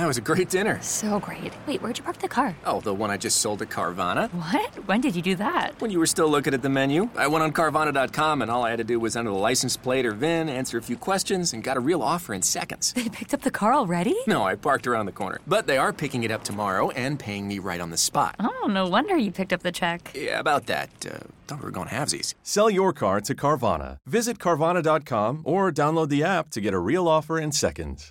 [0.00, 0.80] That was a great dinner.
[0.80, 1.52] So great.
[1.66, 2.56] Wait, where'd you park the car?
[2.64, 4.30] Oh, the one I just sold to Carvana.
[4.32, 4.74] What?
[4.88, 5.78] When did you do that?
[5.78, 8.70] When you were still looking at the menu, I went on Carvana.com and all I
[8.70, 11.62] had to do was enter the license plate or VIN, answer a few questions, and
[11.62, 12.94] got a real offer in seconds.
[12.94, 14.16] They picked up the car already?
[14.26, 15.38] No, I parked around the corner.
[15.46, 18.36] But they are picking it up tomorrow and paying me right on the spot.
[18.40, 20.12] Oh, no wonder you picked up the check.
[20.14, 20.88] Yeah, about that.
[21.04, 22.32] Uh, thought we were going halvesies.
[22.42, 23.98] Sell your car to Carvana.
[24.06, 28.10] Visit Carvana.com or download the app to get a real offer in seconds.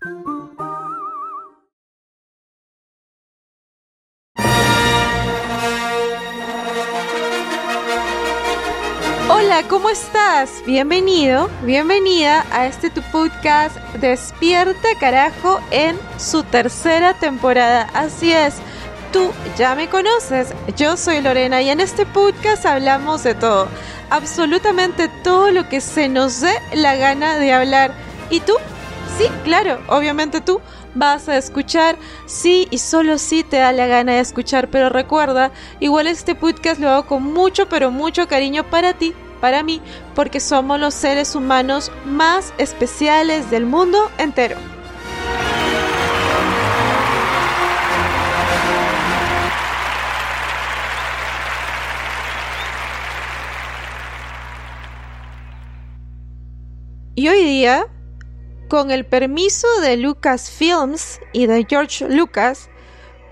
[9.68, 10.64] ¿Cómo estás?
[10.66, 17.90] Bienvenido, bienvenida a este tu podcast Despierta Carajo en su tercera temporada.
[17.94, 18.56] Así es,
[19.12, 23.68] tú ya me conoces, yo soy Lorena y en este podcast hablamos de todo,
[24.10, 27.94] absolutamente todo lo que se nos dé la gana de hablar.
[28.30, 28.54] ¿Y tú?
[29.18, 30.62] Sí, claro, obviamente tú
[30.96, 31.98] vas a escuchar
[32.28, 36.80] sí y solo si te da la gana de escuchar, pero recuerda, igual este podcast
[36.80, 39.82] lo hago con mucho, pero mucho cariño para ti, para mí,
[40.16, 44.58] porque somos los seres humanos más especiales del mundo entero.
[57.20, 57.86] Y hoy día,
[58.70, 62.70] con el permiso de Lucasfilms y de George Lucas,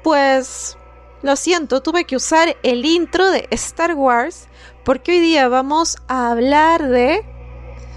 [0.04, 0.78] pues
[1.22, 4.50] lo siento, tuve que usar el intro de Star Wars
[4.88, 7.26] porque hoy día vamos a hablar de...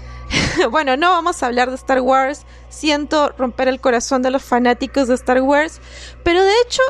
[0.71, 5.07] bueno, no vamos a hablar de Star Wars, siento romper el corazón de los fanáticos
[5.07, 5.79] de Star Wars,
[6.25, 6.81] pero de hecho,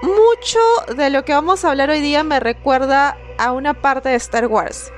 [0.00, 4.14] mucho de lo que vamos a hablar hoy día me recuerda a una parte de
[4.14, 4.90] Star Wars,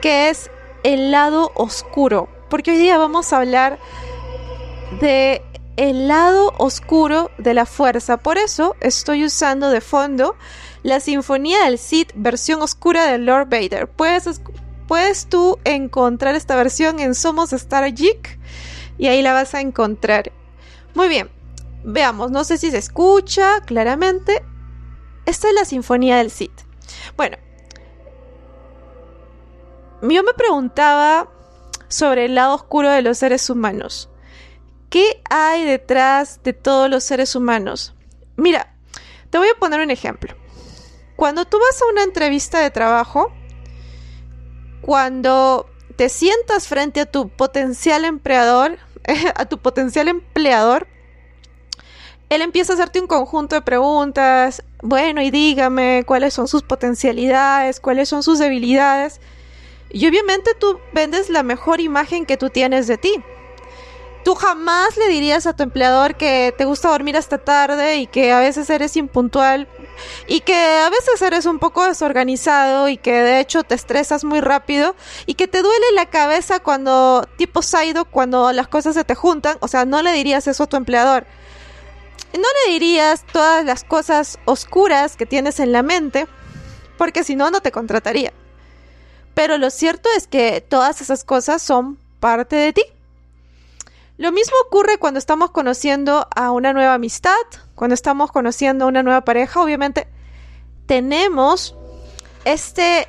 [0.00, 0.50] que es
[0.82, 3.78] el lado oscuro, porque hoy día vamos a hablar
[5.02, 5.42] de
[5.78, 8.16] el lado oscuro de la fuerza.
[8.16, 10.34] Por eso estoy usando de fondo
[10.82, 13.88] la Sinfonía del Sith versión oscura de Lord Vader.
[13.88, 14.42] Puedes,
[14.88, 18.40] puedes tú encontrar esta versión en Somos Star Geek
[18.98, 20.32] y ahí la vas a encontrar.
[20.94, 21.30] Muy bien,
[21.84, 24.44] veamos, no sé si se escucha claramente.
[25.26, 26.60] Esta es la Sinfonía del Sith.
[27.16, 27.36] Bueno,
[30.02, 31.28] yo me preguntaba
[31.86, 34.10] sobre el lado oscuro de los seres humanos.
[34.90, 37.94] ¿Qué hay detrás de todos los seres humanos?
[38.36, 38.74] Mira,
[39.30, 40.34] te voy a poner un ejemplo.
[41.16, 43.32] Cuando tú vas a una entrevista de trabajo,
[44.80, 48.78] cuando te sientas frente a tu potencial empleador,
[49.34, 50.86] a tu potencial empleador,
[52.30, 57.80] él empieza a hacerte un conjunto de preguntas, bueno, y dígame cuáles son sus potencialidades,
[57.80, 59.20] cuáles son sus debilidades.
[59.90, 63.22] Y obviamente tú vendes la mejor imagen que tú tienes de ti.
[64.28, 68.30] Tú jamás le dirías a tu empleador que te gusta dormir hasta tarde y que
[68.30, 69.66] a veces eres impuntual
[70.26, 74.42] y que a veces eres un poco desorganizado y que de hecho te estresas muy
[74.42, 74.94] rápido
[75.24, 79.56] y que te duele la cabeza cuando tipo saido cuando las cosas se te juntan,
[79.60, 81.24] o sea, no le dirías eso a tu empleador.
[82.34, 86.26] No le dirías todas las cosas oscuras que tienes en la mente,
[86.98, 88.34] porque si no no te contrataría.
[89.32, 92.82] Pero lo cierto es que todas esas cosas son parte de ti.
[94.18, 97.30] Lo mismo ocurre cuando estamos conociendo a una nueva amistad,
[97.76, 99.62] cuando estamos conociendo a una nueva pareja.
[99.62, 100.08] Obviamente
[100.86, 101.76] tenemos
[102.44, 103.06] este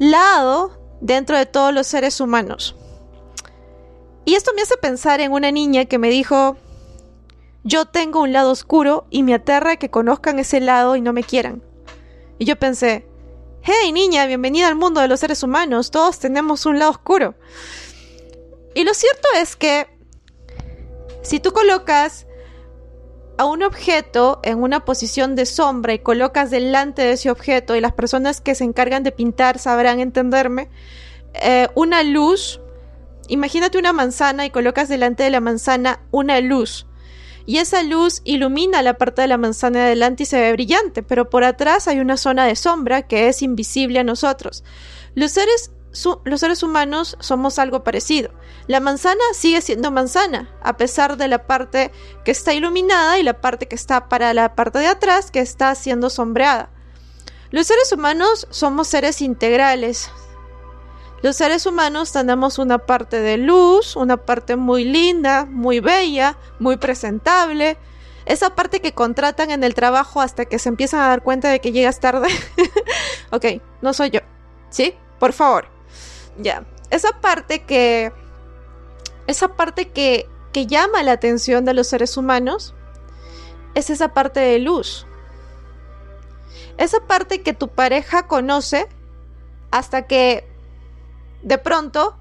[0.00, 2.74] lado dentro de todos los seres humanos.
[4.24, 6.56] Y esto me hace pensar en una niña que me dijo,
[7.62, 11.22] yo tengo un lado oscuro y me aterra que conozcan ese lado y no me
[11.22, 11.62] quieran.
[12.38, 13.06] Y yo pensé,
[13.62, 17.36] hey niña, bienvenida al mundo de los seres humanos, todos tenemos un lado oscuro.
[18.74, 19.95] Y lo cierto es que
[21.26, 22.26] si tú colocas
[23.38, 27.80] a un objeto en una posición de sombra y colocas delante de ese objeto, y
[27.80, 30.70] las personas que se encargan de pintar sabrán entenderme,
[31.34, 32.60] eh, una luz,
[33.28, 36.86] imagínate una manzana y colocas delante de la manzana una luz.
[37.44, 41.02] Y esa luz ilumina la parte de la manzana de adelante y se ve brillante,
[41.02, 44.64] pero por atrás hay una zona de sombra que es invisible a nosotros.
[45.14, 45.70] Los seres
[46.24, 48.30] los seres humanos somos algo parecido.
[48.66, 51.92] La manzana sigue siendo manzana, a pesar de la parte
[52.24, 55.74] que está iluminada y la parte que está para la parte de atrás que está
[55.74, 56.70] siendo sombreada.
[57.50, 60.10] Los seres humanos somos seres integrales.
[61.22, 66.76] Los seres humanos tenemos una parte de luz, una parte muy linda, muy bella, muy
[66.76, 67.78] presentable.
[68.26, 71.60] Esa parte que contratan en el trabajo hasta que se empiezan a dar cuenta de
[71.60, 72.28] que llegas tarde.
[73.30, 74.20] ok, no soy yo.
[74.68, 74.94] ¿Sí?
[75.18, 75.75] Por favor.
[76.38, 76.64] Ya.
[76.90, 78.12] Esa parte que.
[79.26, 82.74] Esa parte que, que llama la atención de los seres humanos
[83.74, 85.06] es esa parte de luz.
[86.78, 88.88] Esa parte que tu pareja conoce
[89.70, 90.48] hasta que
[91.42, 92.16] de pronto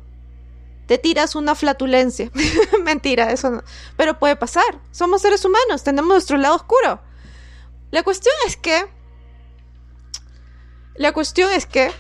[0.88, 2.32] te tiras una flatulencia.
[2.84, 3.64] Mentira, eso no.
[3.98, 4.80] Pero puede pasar.
[4.92, 7.02] Somos seres humanos, tenemos nuestro lado oscuro.
[7.92, 8.86] La cuestión es que...
[10.96, 11.92] La cuestión es que...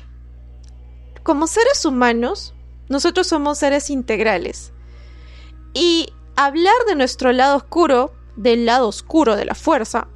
[1.26, 2.54] Como seres humanos,
[2.88, 4.72] nosotros somos seres integrales.
[5.74, 10.08] Y hablar de nuestro lado oscuro, del lado oscuro de la fuerza,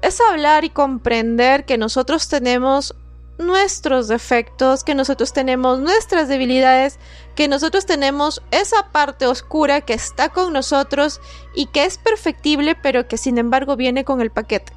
[0.00, 2.96] es hablar y comprender que nosotros tenemos
[3.36, 6.98] nuestros defectos, que nosotros tenemos nuestras debilidades,
[7.34, 11.20] que nosotros tenemos esa parte oscura que está con nosotros
[11.54, 14.72] y que es perfectible, pero que sin embargo viene con el paquete.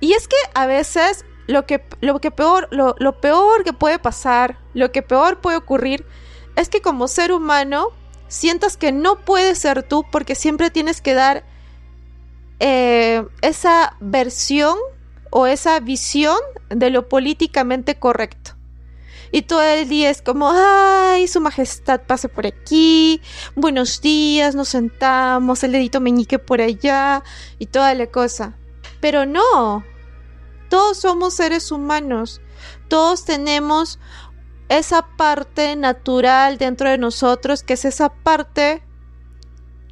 [0.00, 3.98] Y es que a veces lo que, lo que peor, lo, lo peor que puede
[3.98, 6.06] pasar, lo que peor puede ocurrir,
[6.56, 7.88] es que como ser humano
[8.28, 11.44] sientas que no puedes ser tú porque siempre tienes que dar
[12.60, 14.76] eh, esa versión
[15.30, 16.38] o esa visión
[16.68, 18.52] de lo políticamente correcto.
[19.32, 23.20] Y todo el día es como, ay, su majestad pase por aquí,
[23.54, 27.22] buenos días, nos sentamos, el dedito meñique por allá
[27.58, 28.56] y toda la cosa.
[29.00, 29.84] Pero no,
[30.70, 32.40] todos somos seres humanos,
[32.88, 33.98] todos tenemos
[34.70, 38.82] esa parte natural dentro de nosotros, que es esa parte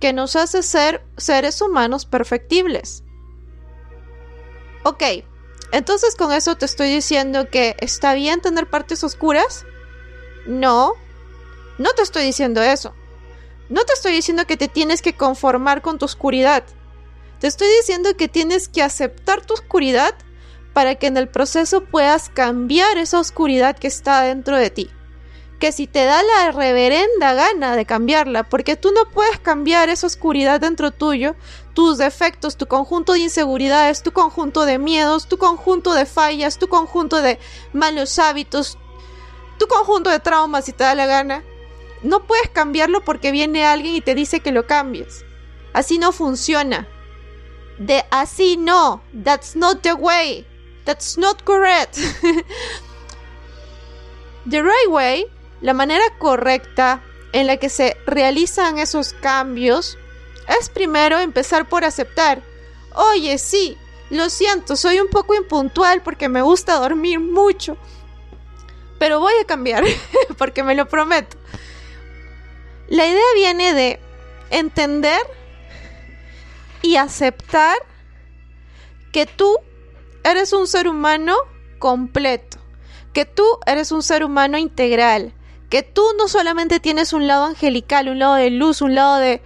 [0.00, 3.02] que nos hace ser seres humanos perfectibles.
[4.84, 5.02] Ok,
[5.72, 9.66] entonces con eso te estoy diciendo que está bien tener partes oscuras.
[10.46, 10.92] No,
[11.78, 12.94] no te estoy diciendo eso.
[13.68, 16.62] No te estoy diciendo que te tienes que conformar con tu oscuridad.
[17.40, 20.14] Te estoy diciendo que tienes que aceptar tu oscuridad
[20.78, 24.88] para que en el proceso puedas cambiar esa oscuridad que está dentro de ti.
[25.58, 30.06] Que si te da la reverenda gana de cambiarla, porque tú no puedes cambiar esa
[30.06, 31.34] oscuridad dentro tuyo,
[31.74, 36.68] tus defectos, tu conjunto de inseguridades, tu conjunto de miedos, tu conjunto de fallas, tu
[36.68, 37.40] conjunto de
[37.72, 38.78] malos hábitos,
[39.58, 41.42] tu conjunto de traumas, si te da la gana,
[42.04, 45.24] no puedes cambiarlo porque viene alguien y te dice que lo cambies.
[45.72, 46.86] Así no funciona.
[47.80, 49.02] De así no.
[49.24, 50.47] That's not the way.
[50.88, 51.96] That's not correct.
[54.46, 55.26] the right way,
[55.60, 57.02] la manera correcta
[57.34, 59.98] en la que se realizan esos cambios,
[60.58, 62.42] es primero empezar por aceptar.
[62.94, 63.76] Oye, sí,
[64.08, 67.76] lo siento, soy un poco impuntual porque me gusta dormir mucho.
[68.98, 69.84] Pero voy a cambiar,
[70.38, 71.36] porque me lo prometo.
[72.88, 74.00] La idea viene de
[74.48, 75.20] entender
[76.80, 77.76] y aceptar
[79.12, 79.58] que tú
[80.24, 81.36] eres un ser humano
[81.78, 82.58] completo,
[83.12, 85.32] que tú eres un ser humano integral,
[85.70, 89.42] que tú no solamente tienes un lado angelical, un lado de luz, un lado de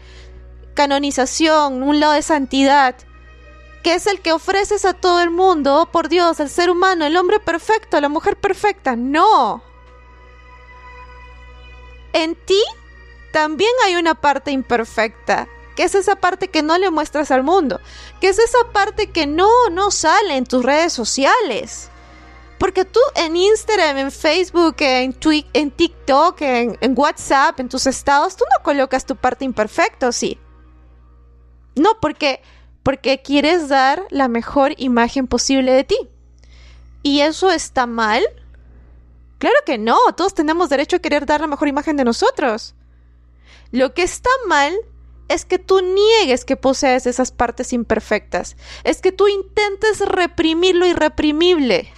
[0.75, 2.97] canonización, un lado de santidad,
[3.83, 7.05] que es el que ofreces a todo el mundo, oh por Dios, el ser humano,
[7.05, 8.95] el hombre perfecto, la mujer perfecta.
[8.97, 9.63] No.
[12.13, 12.63] En ti
[13.33, 17.81] también hay una parte imperfecta que es esa parte que no le muestras al mundo,
[18.21, 21.89] que es esa parte que no, no sale en tus redes sociales.
[22.59, 25.17] Porque tú en Instagram, en Facebook, en,
[25.53, 30.39] en TikTok, en, en, WhatsApp, en tus estados, tú no colocas tu parte imperfecta, ¿sí?
[31.75, 32.41] No, porque,
[32.85, 35.97] porque quieres dar la mejor imagen posible de ti.
[37.03, 38.23] ¿Y eso está mal?
[39.39, 42.77] Claro que no, todos tenemos derecho a querer dar la mejor imagen de nosotros.
[43.73, 44.73] Lo que está mal
[45.33, 50.85] es que tú niegues que posees esas partes imperfectas, es que tú intentes reprimir lo
[50.85, 51.91] irreprimible,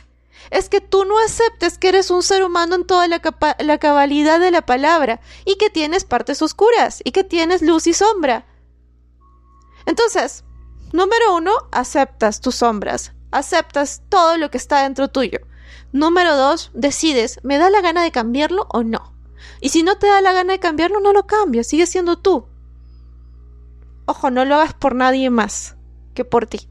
[0.50, 4.52] es que tú no aceptes que eres un ser humano en toda la, cabalidad de
[4.52, 8.46] la palabra y que tienes partes oscuras y que tienes luz y sombra.
[9.84, 10.44] Entonces,
[10.92, 15.40] número uno, aceptas tus sombras, aceptas todo lo que está dentro tuyo.
[15.90, 19.12] Número dos, decides, ¿me da la gana de cambiarlo o no?
[19.60, 22.53] Y si no te da la gana de cambiarlo, no lo cambias, sigue siendo tú.
[24.06, 25.76] Ojo, no lo hagas por nadie más
[26.14, 26.68] que por ti.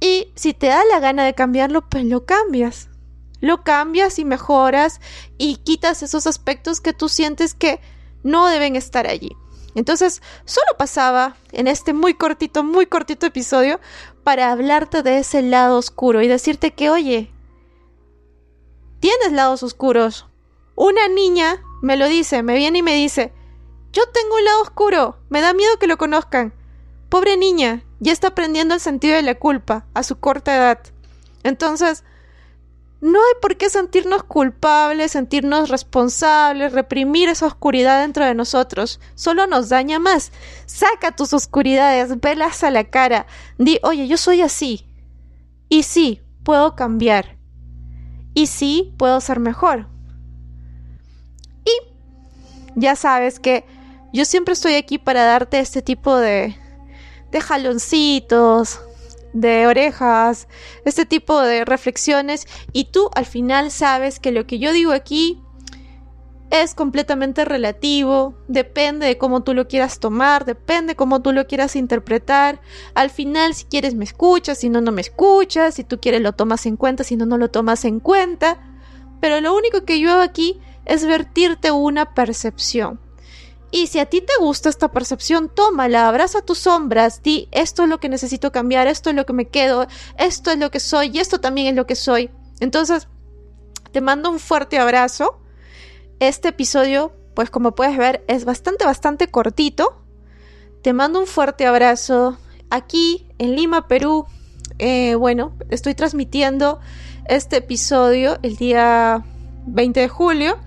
[0.00, 2.88] Y si te da la gana de cambiarlo, pues lo cambias.
[3.40, 5.00] Lo cambias y mejoras
[5.38, 7.80] y quitas esos aspectos que tú sientes que
[8.22, 9.36] no deben estar allí.
[9.74, 13.80] Entonces, solo pasaba en este muy cortito, muy cortito episodio
[14.24, 17.30] para hablarte de ese lado oscuro y decirte que, oye,
[19.00, 20.26] tienes lados oscuros.
[20.74, 23.32] Una niña me lo dice, me viene y me dice,
[23.92, 25.18] yo tengo un lado oscuro.
[25.28, 26.52] Me da miedo que lo conozcan.
[27.08, 30.78] Pobre niña, ya está aprendiendo el sentido de la culpa a su corta edad.
[31.42, 32.04] Entonces,
[33.02, 39.00] No hay por qué sentirnos culpables, sentirnos responsables, reprimir esa oscuridad dentro de nosotros.
[39.14, 40.32] Solo nos daña más.
[40.66, 43.26] Saca tus oscuridades, velas a la cara.
[43.56, 44.86] Di, oye, yo soy así.
[45.70, 47.38] Y sí, puedo cambiar.
[48.34, 49.88] Y sí, puedo ser mejor.
[51.64, 51.72] Y
[52.76, 53.64] ya sabes que
[54.12, 56.56] yo siempre estoy aquí para darte este tipo de,
[57.30, 58.80] de jaloncitos,
[59.32, 60.48] de orejas,
[60.84, 65.40] este tipo de reflexiones y tú al final sabes que lo que yo digo aquí
[66.50, 71.46] es completamente relativo, depende de cómo tú lo quieras tomar, depende de cómo tú lo
[71.46, 72.60] quieras interpretar.
[72.94, 76.32] Al final, si quieres me escuchas, si no, no me escuchas, si tú quieres lo
[76.32, 78.58] tomas en cuenta, si no, no lo tomas en cuenta.
[79.20, 82.98] Pero lo único que yo hago aquí es vertirte una percepción.
[83.70, 87.88] Y si a ti te gusta esta percepción, tómala, abraza tus sombras, di esto es
[87.88, 89.86] lo que necesito cambiar, esto es lo que me quedo,
[90.18, 92.30] esto es lo que soy y esto también es lo que soy.
[92.58, 93.06] Entonces,
[93.92, 95.40] te mando un fuerte abrazo.
[96.18, 100.02] Este episodio, pues como puedes ver, es bastante, bastante cortito.
[100.82, 102.38] Te mando un fuerte abrazo.
[102.70, 104.26] Aquí en Lima, Perú,
[104.78, 106.80] eh, bueno, estoy transmitiendo
[107.26, 109.24] este episodio el día
[109.66, 110.58] 20 de julio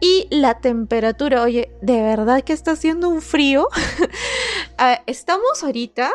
[0.00, 3.68] y la temperatura, oye, de verdad que está haciendo un frío.
[4.76, 6.10] Ah, estamos ahorita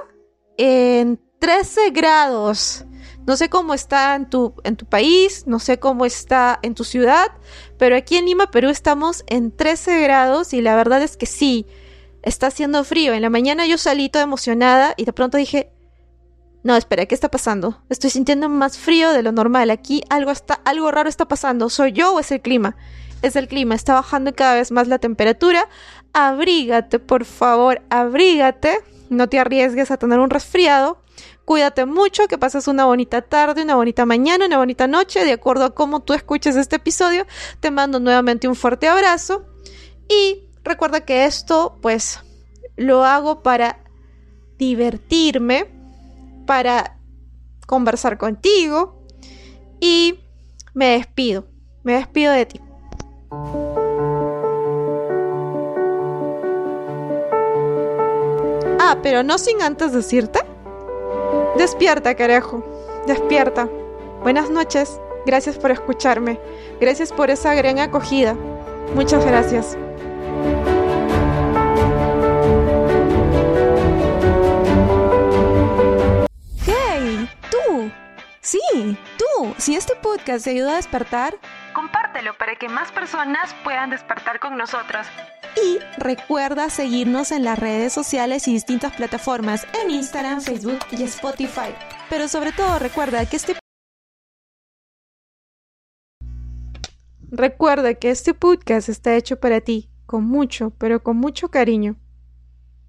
[0.58, 2.84] en 13 grados.
[3.26, 6.84] No sé cómo está en tu, en tu país, no sé cómo está en tu
[6.84, 7.28] ciudad,
[7.78, 11.68] pero aquí en Lima, Perú, estamos en 13 grados y la verdad es que sí,
[12.22, 13.14] está haciendo frío.
[13.14, 15.72] En la mañana yo salí toda emocionada y de pronto dije,
[16.64, 17.82] no, espera, ¿qué está pasando?
[17.90, 19.70] Estoy sintiendo más frío de lo normal.
[19.70, 21.70] Aquí algo está, algo raro está pasando.
[21.70, 22.76] ¿Soy yo o es el clima?
[23.22, 25.68] Es el clima, está bajando cada vez más la temperatura.
[26.14, 28.80] Abrígate, por favor, abrígate.
[29.10, 31.02] No te arriesgues a tener un resfriado.
[31.46, 35.66] Cuídate mucho, que pases una bonita tarde, una bonita mañana, una bonita noche, de acuerdo
[35.66, 37.26] a cómo tú escuches este episodio.
[37.60, 39.46] Te mando nuevamente un fuerte abrazo.
[40.08, 42.20] Y recuerda que esto, pues,
[42.78, 43.80] lo hago para
[44.58, 45.66] divertirme,
[46.46, 46.98] para
[47.66, 49.04] conversar contigo.
[49.80, 50.20] Y
[50.74, 51.48] me despido.
[51.84, 52.62] Me despido de ti.
[53.32, 53.38] Ah,
[59.04, 60.40] pero no sin antes decirte.
[61.58, 62.64] Despierta, carajo.
[63.06, 63.70] Despierta.
[64.24, 65.00] Buenas noches.
[65.28, 66.40] Gracias por escucharme.
[66.80, 68.36] Gracias por esa gran acogida.
[68.96, 69.78] Muchas gracias.
[76.66, 77.30] ¡Hey!
[77.52, 77.92] ¡Tú!
[78.42, 78.60] Sí,
[79.18, 79.54] tú.
[79.58, 81.38] Si este podcast te ayuda a despertar,
[81.74, 85.08] compártelo para que más personas puedan despertar con nosotros.
[85.56, 91.74] Y recuerda seguirnos en las redes sociales y distintas plataformas en Instagram, Facebook y Spotify.
[92.10, 93.58] Pero sobre todo recuerda que este
[97.32, 101.96] Recuerda que este podcast está hecho para ti, con mucho, pero con mucho cariño.